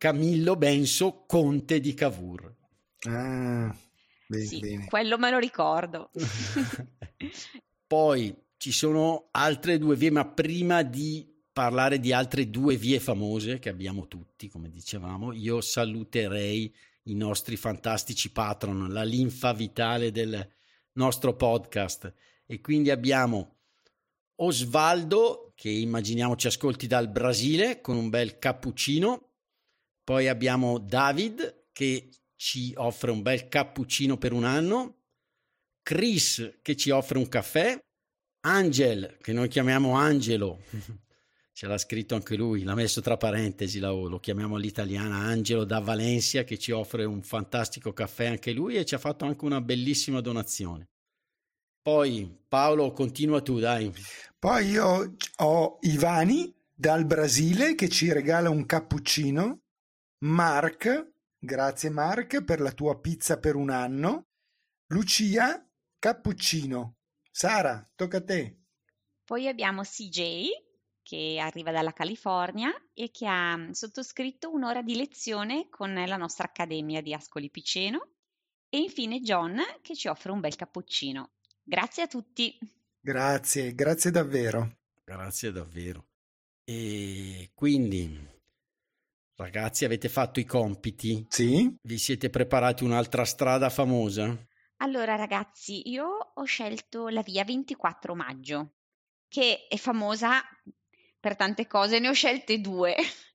Camillo 0.00 0.56
Benso, 0.56 1.24
conte 1.26 1.78
di 1.78 1.92
Cavour. 1.92 2.56
Ah, 3.00 3.76
bene, 4.26 4.44
sì, 4.46 4.58
bene. 4.58 4.86
quello 4.86 5.18
me 5.18 5.30
lo 5.30 5.38
ricordo. 5.38 6.10
Poi 7.86 8.34
ci 8.56 8.72
sono 8.72 9.28
altre 9.32 9.76
due 9.76 9.96
vie, 9.96 10.10
ma 10.10 10.26
prima 10.26 10.80
di 10.80 11.30
parlare 11.52 12.00
di 12.00 12.14
altre 12.14 12.48
due 12.48 12.76
vie 12.76 12.98
famose 12.98 13.58
che 13.58 13.68
abbiamo 13.68 14.08
tutti, 14.08 14.48
come 14.48 14.70
dicevamo, 14.70 15.34
io 15.34 15.60
saluterei 15.60 16.74
i 17.02 17.14
nostri 17.14 17.56
fantastici 17.56 18.32
patron, 18.32 18.90
la 18.90 19.04
linfa 19.04 19.52
vitale 19.52 20.10
del 20.10 20.50
nostro 20.92 21.36
podcast. 21.36 22.10
E 22.46 22.62
quindi 22.62 22.88
abbiamo 22.88 23.56
Osvaldo, 24.36 25.52
che 25.54 25.68
immaginiamo 25.68 26.36
ci 26.36 26.46
ascolti 26.46 26.86
dal 26.86 27.10
Brasile 27.10 27.82
con 27.82 27.98
un 27.98 28.08
bel 28.08 28.38
cappuccino. 28.38 29.29
Poi 30.10 30.26
abbiamo 30.26 30.78
David, 30.78 31.66
che 31.70 32.10
ci 32.34 32.72
offre 32.74 33.12
un 33.12 33.22
bel 33.22 33.46
cappuccino 33.46 34.18
per 34.18 34.32
un 34.32 34.42
anno. 34.42 35.02
Chris 35.84 36.58
che 36.62 36.74
ci 36.74 36.90
offre 36.90 37.16
un 37.16 37.28
caffè, 37.28 37.78
Angel 38.40 39.18
che 39.20 39.32
noi 39.32 39.46
chiamiamo 39.46 39.94
Angelo, 39.94 40.62
ce 41.54 41.66
l'ha 41.68 41.78
scritto 41.78 42.16
anche 42.16 42.34
lui, 42.34 42.64
l'ha 42.64 42.74
messo 42.74 43.00
tra 43.00 43.16
parentesi, 43.16 43.78
lo, 43.78 44.18
chiamiamo 44.18 44.56
all'italiana 44.56 45.14
Angelo 45.14 45.62
da 45.62 45.78
Valencia 45.78 46.42
che 46.42 46.58
ci 46.58 46.72
offre 46.72 47.04
un 47.04 47.22
fantastico 47.22 47.92
caffè 47.92 48.26
anche 48.26 48.50
lui 48.50 48.74
e 48.74 48.84
ci 48.84 48.96
ha 48.96 48.98
fatto 48.98 49.26
anche 49.26 49.44
una 49.44 49.60
bellissima 49.60 50.20
donazione. 50.20 50.88
Poi 51.80 52.36
Paolo, 52.48 52.90
continua 52.90 53.42
tu, 53.42 53.60
dai. 53.60 53.92
Poi 54.36 54.70
io 54.70 55.14
ho 55.36 55.78
Ivani 55.82 56.52
dal 56.74 57.04
Brasile 57.04 57.76
che 57.76 57.88
ci 57.88 58.12
regala 58.12 58.50
un 58.50 58.66
cappuccino. 58.66 59.60
Mark, 60.22 61.12
grazie 61.38 61.88
Mark 61.88 62.44
per 62.44 62.60
la 62.60 62.72
tua 62.72 63.00
pizza 63.00 63.38
per 63.38 63.56
un 63.56 63.70
anno. 63.70 64.26
Lucia 64.88 65.66
cappuccino. 65.98 66.96
Sara, 67.30 67.90
tocca 67.94 68.18
a 68.18 68.24
te. 68.24 68.58
Poi 69.24 69.48
abbiamo 69.48 69.82
CJ 69.82 70.48
che 71.02 71.38
arriva 71.40 71.72
dalla 71.72 71.94
California 71.94 72.70
e 72.92 73.10
che 73.10 73.26
ha 73.26 73.68
sottoscritto 73.70 74.52
un'ora 74.52 74.82
di 74.82 74.94
lezione 74.94 75.68
con 75.70 75.94
la 75.94 76.16
nostra 76.18 76.44
Accademia 76.44 77.00
di 77.00 77.14
Ascoli 77.14 77.48
Piceno 77.48 78.10
e 78.68 78.78
infine 78.78 79.20
John 79.20 79.58
che 79.80 79.94
ci 79.96 80.08
offre 80.08 80.32
un 80.32 80.40
bel 80.40 80.54
cappuccino. 80.54 81.30
Grazie 81.62 82.02
a 82.02 82.06
tutti. 82.06 82.58
Grazie, 83.00 83.74
grazie 83.74 84.10
davvero. 84.10 84.80
Grazie 85.02 85.50
davvero. 85.50 86.08
E 86.64 87.52
quindi, 87.54 88.38
ragazzi, 89.40 89.84
avete 89.84 90.08
fatto 90.08 90.40
i 90.40 90.44
compiti? 90.44 91.24
Sì. 91.28 91.74
Vi 91.82 91.98
siete 91.98 92.30
preparati 92.30 92.84
un'altra 92.84 93.24
strada 93.24 93.70
famosa? 93.70 94.36
Allora 94.82 95.14
ragazzi, 95.14 95.90
io 95.90 96.06
ho 96.34 96.44
scelto 96.44 97.08
la 97.08 97.22
via 97.22 97.44
24 97.44 98.14
maggio, 98.14 98.74
che 99.28 99.66
è 99.68 99.76
famosa 99.76 100.40
per 101.18 101.36
tante 101.36 101.66
cose, 101.66 101.98
ne 101.98 102.08
ho 102.08 102.12
scelte 102.12 102.60
due. 102.60 102.94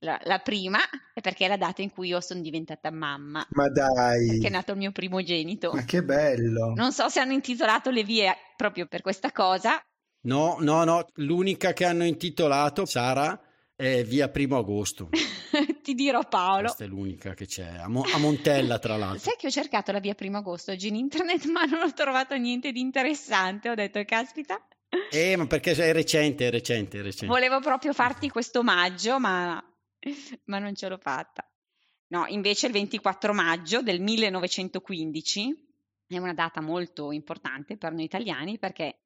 La, 0.00 0.18
la, 0.24 0.38
prima 0.38 0.78
è 1.12 1.20
perché 1.20 1.44
è 1.44 1.48
la 1.48 1.56
data 1.56 1.82
in 1.82 1.90
cui 1.90 2.08
io 2.08 2.20
sono 2.20 2.40
diventata 2.40 2.90
mamma. 2.90 3.44
Ma 3.50 3.68
dai! 3.68 4.28
Perché 4.28 4.46
è 4.46 4.50
nato 4.50 4.72
il 4.72 4.78
mio 4.78 4.92
primogenito. 4.92 5.72
Ma 5.72 5.84
che 5.84 6.02
bello! 6.02 6.72
Non 6.74 6.92
so 6.92 7.08
se 7.08 7.20
hanno 7.20 7.32
intitolato 7.32 7.90
le 7.90 8.04
vie 8.04 8.34
proprio 8.56 8.86
per 8.86 9.02
questa 9.02 9.32
cosa. 9.32 9.78
No, 10.22 10.56
no, 10.60 10.84
no, 10.84 11.04
l'unica 11.16 11.72
che 11.72 11.84
hanno 11.84 12.04
intitolato, 12.04 12.86
Sara, 12.86 13.38
è 13.76 14.02
via 14.04 14.28
primo 14.30 14.56
agosto. 14.56 15.10
Ti 15.82 15.94
dirò 15.94 16.26
Paolo. 16.26 16.64
Questa 16.64 16.84
è 16.84 16.86
l'unica 16.86 17.34
che 17.34 17.46
c'è, 17.46 17.76
a, 17.76 17.88
Mo- 17.88 18.06
a 18.12 18.18
Montella 18.18 18.78
tra 18.78 18.96
l'altro. 18.96 19.18
Sai 19.18 19.36
che 19.36 19.46
ho 19.46 19.50
cercato 19.50 19.92
la 19.92 20.00
via 20.00 20.14
primo 20.14 20.38
agosto 20.38 20.72
oggi 20.72 20.88
in 20.88 20.96
internet 20.96 21.44
ma 21.46 21.64
non 21.64 21.82
ho 21.82 21.92
trovato 21.92 22.34
niente 22.36 22.72
di 22.72 22.80
interessante, 22.80 23.68
ho 23.68 23.74
detto 23.74 24.02
caspita. 24.04 24.66
Eh, 25.10 25.36
ma 25.36 25.46
perché 25.46 25.72
è 25.72 25.92
recente, 25.92 26.46
è 26.46 26.50
recente, 26.50 26.98
è 26.98 27.02
recente. 27.02 27.26
Volevo 27.26 27.60
proprio 27.60 27.92
farti 27.92 28.30
questo 28.30 28.60
omaggio, 28.60 29.20
ma, 29.20 29.62
ma 30.44 30.58
non 30.58 30.74
ce 30.74 30.88
l'ho 30.88 30.98
fatta. 30.98 31.48
No, 32.08 32.24
invece 32.28 32.66
il 32.66 32.72
24 32.72 33.34
maggio 33.34 33.82
del 33.82 34.00
1915 34.00 35.64
è 36.06 36.18
una 36.18 36.34
data 36.34 36.60
molto 36.60 37.10
importante 37.10 37.76
per 37.76 37.92
noi 37.92 38.04
italiani 38.04 38.58
perché 38.58 39.00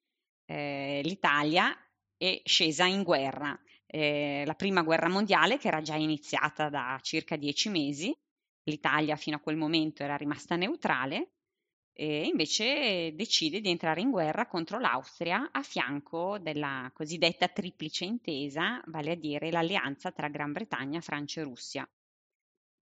eh, 0.44 1.00
l'Italia 1.02 1.74
è 2.16 2.42
scesa 2.44 2.84
in 2.84 3.02
guerra 3.02 3.58
eh, 3.92 4.44
la 4.46 4.54
prima 4.54 4.82
guerra 4.82 5.08
mondiale 5.08 5.58
che 5.58 5.66
era 5.66 5.82
già 5.82 5.96
iniziata 5.96 6.68
da 6.68 6.98
circa 7.02 7.36
dieci 7.36 7.68
mesi, 7.68 8.16
l'Italia 8.64 9.16
fino 9.16 9.36
a 9.36 9.40
quel 9.40 9.56
momento 9.56 10.04
era 10.04 10.16
rimasta 10.16 10.54
neutrale 10.54 11.32
e 11.92 12.22
invece 12.22 13.12
decide 13.16 13.60
di 13.60 13.68
entrare 13.68 14.00
in 14.00 14.10
guerra 14.10 14.46
contro 14.46 14.78
l'Austria 14.78 15.50
a 15.50 15.62
fianco 15.62 16.38
della 16.38 16.88
cosiddetta 16.94 17.48
triplice 17.48 18.04
intesa, 18.04 18.80
vale 18.86 19.12
a 19.12 19.16
dire 19.16 19.50
l'alleanza 19.50 20.12
tra 20.12 20.28
Gran 20.28 20.52
Bretagna, 20.52 21.00
Francia 21.00 21.40
e 21.40 21.44
Russia, 21.44 21.90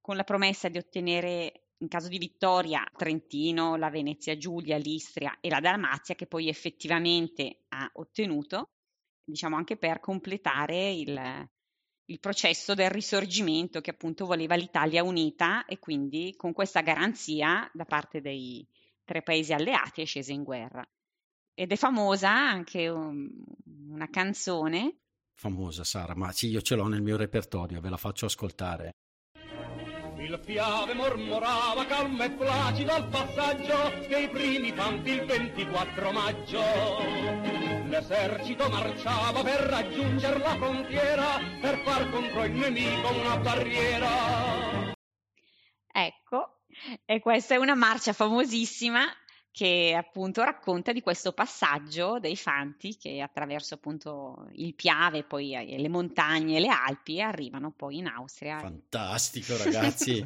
con 0.00 0.14
la 0.14 0.24
promessa 0.24 0.68
di 0.68 0.76
ottenere 0.76 1.68
in 1.78 1.88
caso 1.88 2.08
di 2.08 2.18
vittoria 2.18 2.84
Trentino, 2.94 3.76
la 3.76 3.88
Venezia 3.88 4.36
Giulia, 4.36 4.76
l'Istria 4.76 5.38
e 5.40 5.48
la 5.48 5.60
Dalmazia 5.60 6.14
che 6.14 6.26
poi 6.26 6.48
effettivamente 6.48 7.64
ha 7.68 7.90
ottenuto 7.94 8.72
diciamo 9.28 9.56
anche 9.56 9.76
per 9.76 10.00
completare 10.00 10.90
il, 10.90 11.48
il 12.06 12.20
processo 12.20 12.74
del 12.74 12.90
risorgimento 12.90 13.80
che 13.80 13.90
appunto 13.90 14.26
voleva 14.26 14.54
l'Italia 14.54 15.04
unita 15.04 15.66
e 15.66 15.78
quindi 15.78 16.34
con 16.36 16.52
questa 16.52 16.80
garanzia 16.80 17.70
da 17.72 17.84
parte 17.84 18.20
dei 18.20 18.66
tre 19.04 19.22
paesi 19.22 19.52
alleati 19.52 20.02
è 20.02 20.04
scesa 20.04 20.32
in 20.32 20.42
guerra. 20.42 20.86
Ed 21.54 21.72
è 21.72 21.76
famosa 21.76 22.30
anche 22.30 22.88
un, 22.88 23.28
una 23.90 24.08
canzone. 24.08 24.98
Famosa 25.34 25.84
Sara, 25.84 26.14
ma 26.14 26.32
sì, 26.32 26.48
io 26.48 26.62
ce 26.62 26.74
l'ho 26.74 26.86
nel 26.86 27.02
mio 27.02 27.16
repertorio, 27.16 27.80
ve 27.80 27.90
la 27.90 27.96
faccio 27.96 28.26
ascoltare. 28.26 28.92
Il 30.18 30.40
piave 30.44 30.94
mormorava 30.94 31.86
calmo 31.86 32.24
e 32.24 32.30
placido 32.30 32.92
al 32.92 33.08
passaggio 33.08 34.06
dei 34.08 34.28
primi 34.28 34.72
campi 34.72 35.10
il 35.10 35.24
24 35.24 36.12
maggio. 36.12 37.57
L'esercito 37.88 38.68
marciava 38.68 39.42
per 39.42 39.60
raggiungere 39.60 40.38
la 40.38 40.56
frontiera, 40.56 41.24
per 41.58 41.78
far 41.84 42.10
contro 42.10 42.44
il 42.44 42.52
nemico 42.52 43.08
una 43.08 43.38
barriera. 43.38 44.94
Ecco, 45.90 46.60
e 47.06 47.20
questa 47.20 47.54
è 47.54 47.56
una 47.56 47.74
marcia 47.74 48.12
famosissima 48.12 49.06
che 49.50 49.94
appunto 49.98 50.42
racconta 50.44 50.92
di 50.92 51.00
questo 51.00 51.32
passaggio 51.32 52.18
dei 52.20 52.36
Fanti 52.36 52.96
che 52.98 53.22
attraverso 53.22 53.74
appunto 53.74 54.48
il 54.52 54.74
Piave, 54.74 55.24
poi 55.24 55.54
eh, 55.54 55.78
le 55.78 55.88
montagne 55.88 56.58
e 56.58 56.60
le 56.60 56.68
Alpi 56.68 57.22
arrivano 57.22 57.72
poi 57.72 57.96
in 57.96 58.06
Austria. 58.06 58.58
Fantastico 58.58 59.56
ragazzi! 59.64 60.24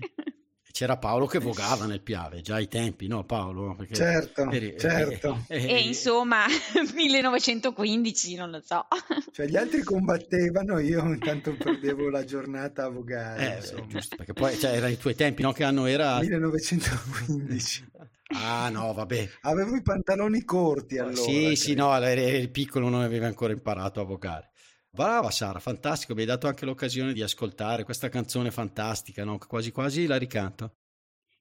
C'era 0.82 0.96
Paolo 0.96 1.26
che 1.26 1.38
vogava 1.38 1.86
nel 1.86 2.00
Piave, 2.00 2.40
già 2.40 2.56
ai 2.56 2.66
tempi, 2.66 3.06
no 3.06 3.22
Paolo? 3.22 3.76
Perché 3.76 3.94
certo, 3.94 4.50
eri, 4.50 4.74
certo. 4.76 5.44
Eh, 5.46 5.62
eh, 5.62 5.74
e 5.74 5.78
insomma, 5.82 6.44
1915, 6.92 8.34
non 8.34 8.50
lo 8.50 8.60
so. 8.64 8.88
Cioè 9.30 9.46
gli 9.46 9.56
altri 9.56 9.84
combattevano, 9.84 10.80
io 10.80 11.04
intanto 11.04 11.54
perdevo 11.56 12.10
la 12.10 12.24
giornata 12.24 12.86
a 12.86 12.88
vogare. 12.88 13.58
Eh, 13.58 13.86
giusto, 13.86 14.16
perché 14.16 14.32
poi 14.32 14.58
cioè, 14.58 14.72
era 14.72 14.88
i 14.88 14.98
tuoi 14.98 15.14
tempi, 15.14 15.42
no? 15.42 15.52
Che 15.52 15.62
anno 15.62 15.86
era? 15.86 16.18
1915. 16.18 17.90
Ah 18.34 18.68
no, 18.68 18.92
vabbè. 18.92 19.28
Avevo 19.42 19.76
i 19.76 19.82
pantaloni 19.82 20.42
corti 20.42 20.98
allora. 20.98 21.14
Sì, 21.14 21.42
credo. 21.42 21.54
sì, 21.54 21.74
no, 21.74 21.94
eri 21.94 22.48
piccolo, 22.48 22.88
non 22.88 23.02
avevi 23.02 23.24
ancora 23.24 23.52
imparato 23.52 24.00
a 24.00 24.04
vogare. 24.04 24.50
Brava 24.94 25.30
Sara, 25.30 25.58
fantastico, 25.58 26.12
mi 26.12 26.20
hai 26.20 26.26
dato 26.26 26.46
anche 26.46 26.66
l'occasione 26.66 27.14
di 27.14 27.22
ascoltare 27.22 27.82
questa 27.82 28.10
canzone 28.10 28.50
fantastica, 28.50 29.24
no? 29.24 29.38
quasi 29.38 29.72
quasi 29.72 30.04
la 30.04 30.18
ricanto. 30.18 30.74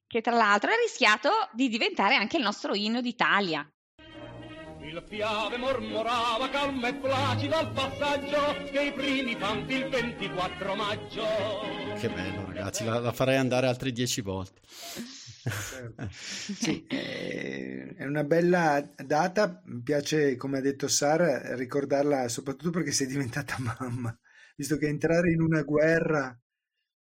Che 0.06 0.22
tra 0.22 0.34
l'altro 0.34 0.70
ha 0.70 0.74
rischiato 0.82 1.28
di 1.52 1.68
diventare 1.68 2.14
anche 2.14 2.38
il 2.38 2.42
nostro 2.42 2.74
inno 2.74 3.02
d'Italia. 3.02 3.70
Il 4.80 5.04
Piave 5.06 5.58
mormorava 5.58 6.48
calmo 6.48 6.86
e 6.86 6.94
placido 6.94 7.56
al 7.56 7.70
passaggio 7.72 8.70
dei 8.72 8.90
primi 8.90 9.36
fanti 9.36 9.74
il 9.74 9.86
24 9.86 10.74
maggio. 10.74 11.26
Che 12.00 12.08
bello 12.08 12.46
ragazzi, 12.46 12.84
la, 12.86 13.00
la 13.00 13.12
farei 13.12 13.36
andare 13.36 13.66
altre 13.66 13.92
dieci 13.92 14.22
volte. 14.22 14.62
Certo. 15.48 16.08
Sì, 16.12 16.86
eh, 16.86 17.94
è 17.96 18.04
una 18.04 18.24
bella 18.24 18.80
data, 19.04 19.62
mi 19.66 19.82
piace 19.82 20.36
come 20.36 20.58
ha 20.58 20.60
detto 20.60 20.86
Sara 20.88 21.54
ricordarla 21.56 22.28
soprattutto 22.28 22.70
perché 22.70 22.92
sei 22.92 23.06
diventata 23.08 23.56
mamma, 23.78 24.16
visto 24.56 24.76
che 24.76 24.86
entrare 24.86 25.32
in 25.32 25.40
una 25.40 25.62
guerra, 25.62 26.38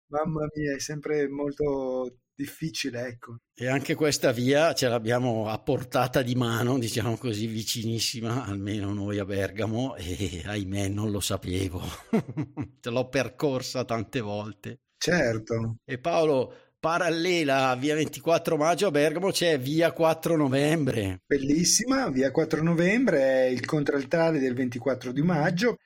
mamma 0.08 0.48
mia, 0.56 0.76
è 0.76 0.80
sempre 0.80 1.28
molto 1.28 2.18
difficile, 2.34 3.08
ecco. 3.08 3.38
E 3.54 3.68
anche 3.68 3.96
questa 3.96 4.32
via 4.32 4.74
ce 4.74 4.88
l'abbiamo 4.88 5.48
a 5.48 5.58
portata 5.60 6.22
di 6.22 6.36
mano, 6.36 6.78
diciamo 6.80 7.18
così, 7.18 7.48
vicinissima, 7.48 8.44
almeno 8.46 8.94
noi 8.94 9.20
a 9.20 9.26
Bergamo, 9.26 9.96
e 9.96 10.42
ahimè 10.46 10.90
non 10.90 11.12
lo 11.12 11.20
sapevo, 11.20 11.82
te 12.82 12.90
l'ho 12.90 13.08
percorsa 13.08 13.86
tante 13.86 14.20
volte. 14.20 14.80
Certo. 14.98 15.78
E 15.86 16.00
Paolo, 16.00 16.65
parallela 16.86 17.70
a 17.70 17.76
via 17.76 17.96
24 17.96 18.58
maggio 18.58 18.86
a 18.86 18.92
Bergamo 18.92 19.32
c'è 19.32 19.58
via 19.58 19.92
4 19.92 20.36
novembre. 20.36 21.24
Bellissima, 21.26 22.10
via 22.10 22.30
4 22.30 22.62
novembre 22.62 23.22
è 23.22 23.46
il 23.46 23.66
contraltare 23.66 24.38
del 24.38 24.54
24 24.54 25.12
di 25.12 25.24
maggio, 25.24 25.80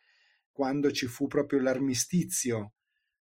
quando 0.52 0.92
ci 0.92 1.06
fu 1.06 1.28
proprio 1.28 1.62
l'armistizio 1.62 2.74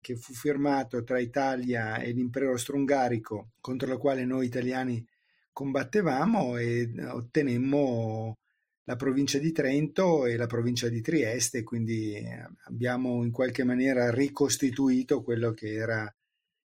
che 0.02 0.16
fu 0.16 0.34
firmato 0.34 1.02
tra 1.02 1.18
Italia 1.18 1.96
e 1.96 2.10
l'impero 2.10 2.50
austro-ungarico 2.50 3.52
contro 3.58 3.88
la 3.88 3.96
quale 3.96 4.26
noi 4.26 4.44
italiani 4.44 5.02
combattevamo 5.50 6.58
e 6.58 6.92
ottenemmo 7.08 8.36
la 8.84 8.96
provincia 8.96 9.38
di 9.38 9.50
Trento 9.50 10.26
e 10.26 10.36
la 10.36 10.46
provincia 10.46 10.90
di 10.90 11.00
Trieste, 11.00 11.62
quindi 11.62 12.22
abbiamo 12.66 13.24
in 13.24 13.30
qualche 13.30 13.64
maniera 13.64 14.10
ricostituito 14.10 15.22
quello 15.22 15.52
che 15.52 15.72
era 15.72 16.14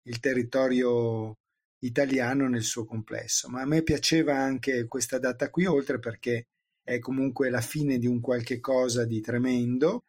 il 0.06 0.20
territorio 0.20 1.38
italiano 1.80 2.48
nel 2.48 2.62
suo 2.62 2.84
complesso. 2.84 3.48
Ma 3.48 3.62
a 3.62 3.66
me 3.66 3.82
piaceva 3.82 4.36
anche 4.36 4.86
questa 4.86 5.18
data 5.18 5.50
qui, 5.50 5.66
oltre 5.66 5.98
perché 5.98 6.46
è 6.82 6.98
comunque 6.98 7.50
la 7.50 7.60
fine 7.60 7.98
di 7.98 8.06
un 8.06 8.20
qualche 8.20 8.60
cosa 8.60 9.04
di 9.04 9.20
tremendo. 9.20 10.04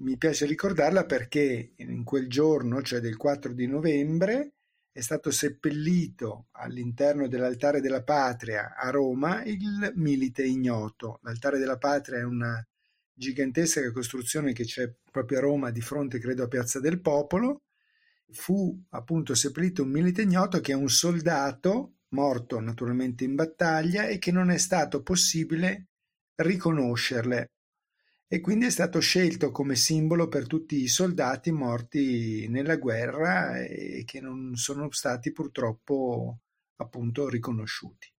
Mi 0.00 0.16
piace 0.16 0.46
ricordarla 0.46 1.06
perché 1.06 1.72
in 1.76 2.04
quel 2.04 2.28
giorno, 2.28 2.82
cioè 2.82 3.00
del 3.00 3.16
4 3.16 3.52
di 3.52 3.66
novembre, 3.66 4.52
è 4.92 5.00
stato 5.00 5.30
seppellito 5.30 6.48
all'interno 6.52 7.28
dell'altare 7.28 7.80
della 7.80 8.02
patria 8.02 8.74
a 8.76 8.90
Roma 8.90 9.44
il 9.44 9.92
milite 9.94 10.44
ignoto. 10.44 11.20
L'altare 11.22 11.58
della 11.58 11.78
patria 11.78 12.18
è 12.18 12.24
una 12.24 12.64
gigantesca 13.12 13.90
costruzione 13.92 14.52
che 14.52 14.64
c'è 14.64 14.92
proprio 15.10 15.38
a 15.38 15.42
Roma 15.42 15.70
di 15.70 15.80
fronte, 15.80 16.18
credo, 16.18 16.44
a 16.44 16.48
Piazza 16.48 16.80
del 16.80 17.00
Popolo 17.00 17.62
fu 18.30 18.84
appunto 18.90 19.34
seppellito 19.34 19.82
un 19.82 19.90
milite 19.90 20.22
ignoto 20.22 20.60
che 20.60 20.72
è 20.72 20.76
un 20.76 20.88
soldato 20.88 21.94
morto 22.10 22.60
naturalmente 22.60 23.24
in 23.24 23.34
battaglia 23.34 24.06
e 24.06 24.18
che 24.18 24.32
non 24.32 24.50
è 24.50 24.58
stato 24.58 25.02
possibile 25.02 25.88
riconoscerle 26.34 27.50
e 28.30 28.40
quindi 28.40 28.66
è 28.66 28.70
stato 28.70 29.00
scelto 29.00 29.50
come 29.50 29.74
simbolo 29.74 30.28
per 30.28 30.46
tutti 30.46 30.82
i 30.82 30.88
soldati 30.88 31.50
morti 31.50 32.46
nella 32.48 32.76
guerra 32.76 33.58
e 33.64 34.02
che 34.04 34.20
non 34.20 34.54
sono 34.54 34.90
stati 34.90 35.32
purtroppo 35.32 36.40
appunto 36.76 37.28
riconosciuti. 37.28 38.12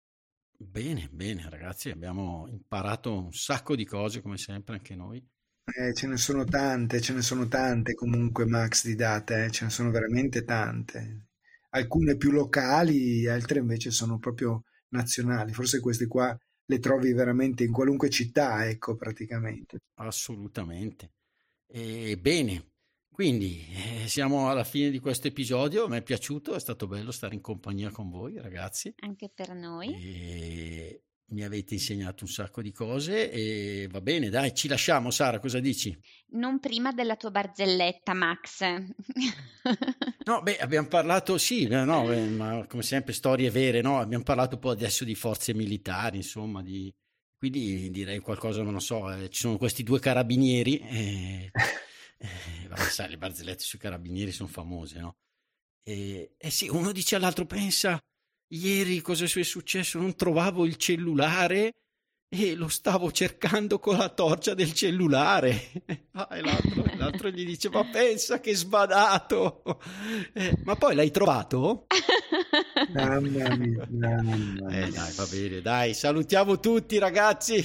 Bene, 0.56 1.08
bene 1.12 1.48
ragazzi, 1.48 1.90
abbiamo 1.90 2.46
imparato 2.48 3.16
un 3.16 3.32
sacco 3.32 3.76
di 3.76 3.84
cose 3.84 4.20
come 4.20 4.36
sempre 4.36 4.74
anche 4.74 4.96
noi. 4.96 5.24
Eh, 5.64 5.94
ce 5.94 6.06
ne 6.06 6.16
sono 6.16 6.44
tante, 6.44 7.00
ce 7.00 7.12
ne 7.12 7.22
sono 7.22 7.46
tante 7.46 7.94
comunque, 7.94 8.44
Max, 8.46 8.86
di 8.86 8.94
date, 8.94 9.44
eh, 9.44 9.50
ce 9.50 9.64
ne 9.64 9.70
sono 9.70 9.90
veramente 9.90 10.44
tante. 10.44 11.26
Alcune 11.70 12.16
più 12.16 12.30
locali, 12.30 13.26
altre 13.28 13.60
invece 13.60 13.90
sono 13.90 14.18
proprio 14.18 14.64
nazionali. 14.88 15.52
Forse 15.52 15.80
queste 15.80 16.06
qua 16.06 16.36
le 16.64 16.78
trovi 16.78 17.12
veramente 17.12 17.64
in 17.64 17.72
qualunque 17.72 18.10
città, 18.10 18.68
ecco, 18.68 18.96
praticamente. 18.96 19.78
Assolutamente. 19.94 21.12
E 21.66 22.18
bene, 22.18 22.70
quindi 23.12 23.66
eh, 23.74 24.08
siamo 24.08 24.50
alla 24.50 24.64
fine 24.64 24.90
di 24.90 24.98
questo 24.98 25.28
episodio. 25.28 25.88
Mi 25.88 25.98
è 25.98 26.02
piaciuto, 26.02 26.54
è 26.54 26.60
stato 26.60 26.86
bello 26.86 27.12
stare 27.12 27.34
in 27.34 27.40
compagnia 27.40 27.90
con 27.90 28.08
voi, 28.08 28.38
ragazzi. 28.38 28.92
Anche 29.00 29.30
per 29.32 29.54
noi. 29.54 29.94
E 29.94 31.02
mi 31.30 31.44
avete 31.44 31.74
insegnato 31.74 32.24
un 32.24 32.30
sacco 32.30 32.62
di 32.62 32.72
cose 32.72 33.30
e 33.30 33.88
va 33.90 34.00
bene, 34.00 34.28
dai, 34.28 34.54
ci 34.54 34.68
lasciamo 34.68 35.10
Sara, 35.10 35.38
cosa 35.38 35.60
dici? 35.60 35.96
Non 36.30 36.58
prima 36.58 36.92
della 36.92 37.16
tua 37.16 37.30
barzelletta, 37.30 38.14
Max. 38.14 38.62
no, 40.24 40.42
beh, 40.42 40.58
abbiamo 40.58 40.88
parlato, 40.88 41.38
sì, 41.38 41.66
no, 41.66 42.04
beh, 42.04 42.26
ma 42.28 42.66
come 42.66 42.82
sempre 42.82 43.12
storie 43.12 43.50
vere, 43.50 43.80
no? 43.80 43.98
Abbiamo 44.00 44.24
parlato 44.24 44.56
un 44.56 44.60
po' 44.60 44.70
adesso 44.70 45.04
di 45.04 45.14
forze 45.14 45.54
militari, 45.54 46.16
insomma, 46.16 46.62
di... 46.62 46.92
quindi 47.36 47.90
direi 47.90 48.18
qualcosa, 48.18 48.62
non 48.62 48.72
lo 48.72 48.80
so, 48.80 49.12
eh, 49.12 49.28
ci 49.30 49.40
sono 49.40 49.56
questi 49.56 49.82
due 49.82 50.00
carabinieri 50.00 50.78
e... 50.78 51.50
eh, 52.18 52.68
vabbè, 52.68 52.82
sai, 52.82 53.10
le 53.10 53.18
barzellette 53.18 53.62
sui 53.62 53.78
carabinieri 53.78 54.32
sono 54.32 54.48
famose, 54.48 54.98
no? 54.98 55.16
E 55.82 56.34
eh 56.36 56.50
sì, 56.50 56.68
uno 56.68 56.92
dice 56.92 57.16
all'altro, 57.16 57.46
pensa 57.46 57.98
Ieri 58.52 59.00
cosa 59.00 59.24
è 59.24 59.42
successo? 59.42 59.98
Non 59.98 60.16
trovavo 60.16 60.64
il 60.64 60.76
cellulare 60.76 61.74
e 62.28 62.54
lo 62.54 62.68
stavo 62.68 63.12
cercando 63.12 63.78
con 63.78 63.96
la 63.96 64.08
torcia 64.08 64.54
del 64.54 64.72
cellulare. 64.72 65.70
Ah, 66.12 66.26
e 66.32 66.40
l'altro, 66.40 66.84
l'altro, 66.96 67.28
gli 67.30 67.46
dice: 67.46 67.70
Ma 67.70 67.84
pensa 67.84 68.40
che 68.40 68.52
sbadato! 68.52 69.62
Eh, 70.32 70.58
ma 70.64 70.74
poi 70.74 70.96
l'hai 70.96 71.12
trovato? 71.12 71.86
Mamma 72.92 73.20
mia, 73.20 73.48
mamma 73.48 73.86
mia. 73.86 74.86
Eh, 74.86 74.90
dai, 74.90 75.12
va 75.14 75.26
bene, 75.30 75.60
dai, 75.60 75.94
salutiamo 75.94 76.58
tutti 76.58 76.98
ragazzi. 76.98 77.64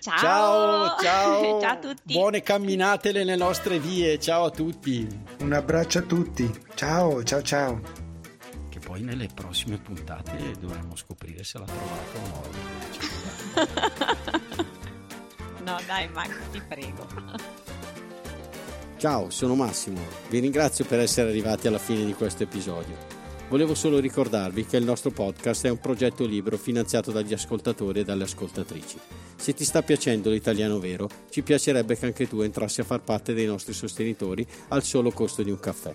Ciao, 0.00 0.18
ciao, 0.18 1.00
ciao. 1.00 1.60
ciao 1.62 1.70
a 1.70 1.76
tutti. 1.76 2.12
Buone 2.12 2.42
camminate 2.42 3.12
nelle 3.12 3.36
nostre 3.36 3.78
vie. 3.78 4.18
Ciao 4.18 4.46
a 4.46 4.50
tutti. 4.50 5.06
Un 5.38 5.52
abbraccio 5.52 6.00
a 6.00 6.02
tutti. 6.02 6.50
Ciao, 6.74 7.22
ciao, 7.22 7.42
ciao 7.42 7.99
poi 8.90 9.02
nelle 9.02 9.28
prossime 9.32 9.78
puntate 9.78 10.56
dovremo 10.58 10.96
scoprire 10.96 11.44
se 11.44 11.58
l'ha 11.58 11.64
trovato 11.64 12.18
o 12.18 12.26
no. 12.26 12.42
no 15.64 15.78
dai 15.86 16.08
Max, 16.08 16.30
ti 16.50 16.60
prego. 16.66 17.06
Ciao, 18.96 19.30
sono 19.30 19.54
Massimo. 19.54 20.00
Vi 20.28 20.40
ringrazio 20.40 20.84
per 20.86 20.98
essere 20.98 21.28
arrivati 21.28 21.68
alla 21.68 21.78
fine 21.78 22.04
di 22.04 22.14
questo 22.14 22.42
episodio. 22.42 22.96
Volevo 23.48 23.76
solo 23.76 24.00
ricordarvi 24.00 24.66
che 24.66 24.78
il 24.78 24.84
nostro 24.84 25.12
podcast 25.12 25.66
è 25.66 25.70
un 25.70 25.78
progetto 25.78 26.26
libero 26.26 26.58
finanziato 26.58 27.12
dagli 27.12 27.32
ascoltatori 27.32 28.00
e 28.00 28.04
dalle 28.04 28.24
ascoltatrici. 28.24 28.98
Se 29.36 29.54
ti 29.54 29.64
sta 29.64 29.82
piacendo 29.82 30.30
l'italiano 30.30 30.80
vero, 30.80 31.08
ci 31.30 31.42
piacerebbe 31.42 31.96
che 31.96 32.06
anche 32.06 32.26
tu 32.26 32.40
entrassi 32.40 32.80
a 32.80 32.84
far 32.84 33.02
parte 33.02 33.34
dei 33.34 33.46
nostri 33.46 33.72
sostenitori 33.72 34.44
al 34.70 34.82
solo 34.82 35.12
costo 35.12 35.44
di 35.44 35.52
un 35.52 35.60
caffè. 35.60 35.94